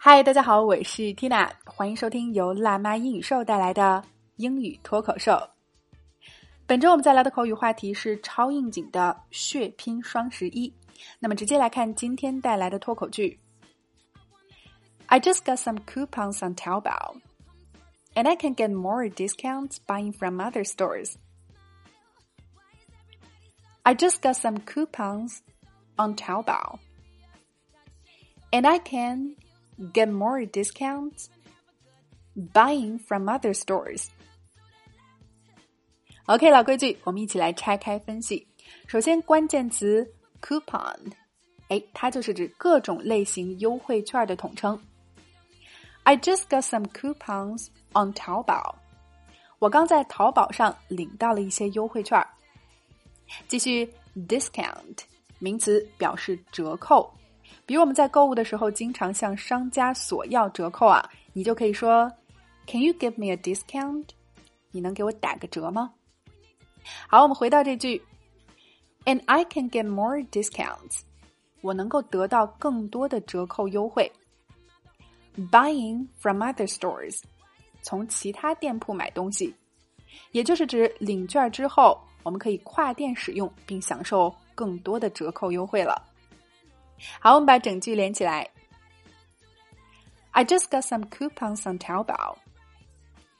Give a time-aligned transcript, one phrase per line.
[0.00, 4.02] 嗨，大家好，我是 Tina，欢迎收听由辣妈英语秀带来的
[4.36, 5.36] 英语脱口秀。
[6.66, 10.72] 本周我们在聊的口语话题是超应景的血拼双十一。
[11.18, 13.38] 那么直接来看今天带来的脱口剧。
[15.06, 17.20] I just got some coupons on Taobao,
[18.14, 21.14] and I can get more discounts buying from other stores.
[23.82, 25.40] I just got some coupons
[25.96, 26.78] on Taobao,
[28.50, 29.36] and I can
[29.92, 31.26] get more discounts
[32.52, 34.06] buying from other stores.
[36.26, 38.46] OK，老规矩，我们一起来拆开分析。
[38.88, 40.06] 首先，关键词
[40.42, 41.12] coupon，
[41.68, 44.80] 哎，它就是指各种类型优惠券的统称。
[46.02, 48.76] I just got some coupons on 淘宝。
[49.58, 52.24] 我刚在淘宝上领到了一些优惠券。
[53.48, 53.88] 继续，
[54.28, 54.98] discount，
[55.38, 57.12] 名词表示折扣。
[57.65, 62.11] 比如我们在购物的时候，经常向商家索要折扣啊，你就可以说
[62.67, 64.05] ，Can you give me a discount？
[64.71, 65.93] 你能给我打个折吗？
[67.07, 68.01] 好，我们回到这句
[69.05, 71.01] ，And I can get more discounts。
[71.61, 74.11] 我能够得到更多的折扣优惠。
[75.51, 77.21] Buying from other stores，
[77.83, 79.53] 从其他店铺买东西，
[80.31, 86.03] 也就是指领券之后，我们可以跨店使用，并享受更多的折扣优惠了。
[87.20, 88.48] 好，我们把整句连起来。
[90.32, 92.36] I just got some coupons on Taobao,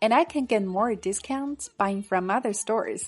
[0.00, 3.06] and I can get more discounts buying from other stores.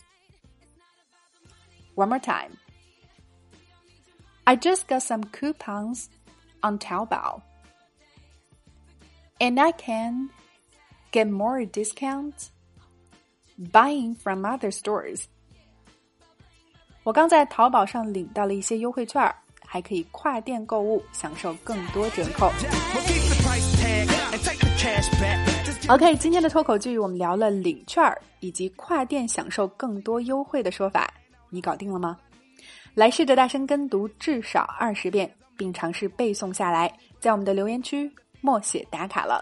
[1.94, 2.58] One more time.
[4.44, 6.08] I just got some coupons
[6.62, 7.42] on Taobao,
[9.38, 10.30] and I can
[11.12, 12.50] get more discounts
[13.56, 15.26] buying from other stores.
[17.04, 19.32] 我刚在淘宝上领到了一些优惠券。
[19.73, 22.51] 还可以跨店购物，享受更多折扣。
[25.87, 31.09] OK，今天的脱口剧我们聊了领券儿以及跨店享受更多优惠的说法，
[31.49, 32.17] 你搞定了吗？
[32.93, 38.11] 来试着大声跟读至少二十遍，并尝试背诵下来，在我们的留言区
[38.41, 39.41] 默写打卡了。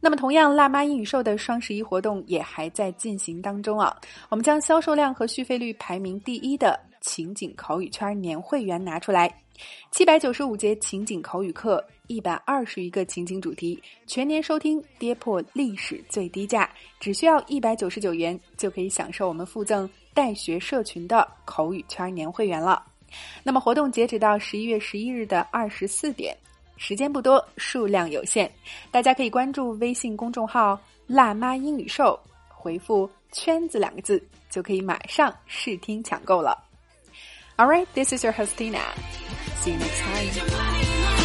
[0.00, 3.94] 那么，同样，辣妈英语秀的双十一活动也还在进行当中啊！
[4.30, 6.80] 我们将销售量和续费率排名第一的。
[7.00, 9.32] 情景口语圈年会员拿出来，
[9.90, 22.84] 七百九十五节情景口语课，一百二十余个情景主题，全年收听跌破历史最低价，只需要一百九十九元就可以享受我们附赠带学社群的口语圈年会员了。
[23.42, 26.36] 那么活动截止到十一月十一日的二十四点，
[26.76, 28.50] 时间不多，数量有限，
[28.90, 32.18] 大家可以关注微信公众号“辣妈英语秀”，
[32.48, 36.69] 回复“圈子”两个字，就可以马上试听抢购了。
[37.60, 38.80] All right, this is your host Tina.
[39.56, 41.19] See you next time.